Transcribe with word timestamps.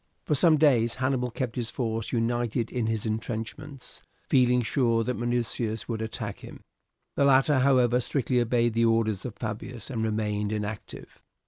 For 0.25 0.33
some 0.33 0.57
days 0.57 0.95
Hannibal 0.95 1.29
kept 1.29 1.55
his 1.55 1.69
force 1.69 2.11
united 2.11 2.71
in 2.71 2.87
his 2.87 3.05
intrenchments, 3.05 4.01
feeling 4.27 4.63
sure 4.63 5.03
that 5.03 5.13
Minucius 5.15 5.87
would 5.87 6.01
attack 6.01 6.39
him. 6.39 6.61
The 7.15 7.23
latter, 7.25 7.59
however, 7.59 8.01
strictly 8.01 8.39
obeyed 8.41 8.73
the 8.73 8.85
orders 8.85 9.25
of 9.25 9.35
Fabius 9.35 9.91
and 9.91 10.03
remained 10.03 10.51
inactive. 10.51 11.21